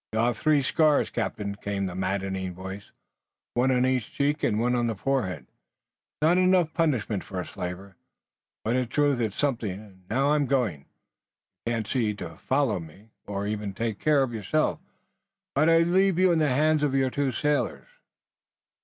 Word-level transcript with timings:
"You'll 0.11 0.23
have 0.25 0.37
three 0.39 0.63
scars, 0.63 1.11
captain," 1.11 1.53
came 1.53 1.85
the 1.85 1.93
maddening 1.93 2.55
voice, 2.55 2.89
"one 3.53 3.69
on 3.69 3.85
each 3.85 4.11
cheek 4.11 4.41
and 4.41 4.59
one 4.59 4.73
on 4.73 4.87
the 4.87 4.95
forehead. 4.95 5.43
It's 5.47 6.23
not 6.23 6.39
enough 6.39 6.73
punishment 6.73 7.23
for 7.23 7.39
a 7.39 7.45
slaver, 7.45 7.97
but, 8.65 8.75
in 8.75 8.87
truth, 8.87 9.19
it's 9.19 9.35
something. 9.35 9.73
And 9.79 10.09
now 10.09 10.31
I'm 10.31 10.47
going. 10.47 10.87
You 11.67 11.73
can't 11.73 11.87
see 11.87 12.15
to 12.15 12.35
follow 12.37 12.79
me, 12.79 13.11
or 13.27 13.45
even 13.45 13.73
to 13.75 13.77
take 13.77 13.99
care 13.99 14.23
of 14.23 14.33
yourself 14.33 14.79
but 15.53 15.69
I 15.69 15.81
leave 15.83 16.17
you 16.17 16.31
in 16.31 16.39
the 16.39 16.49
hands 16.49 16.81
of 16.81 16.95
your 16.95 17.11
two 17.11 17.31
sailors." 17.31 17.87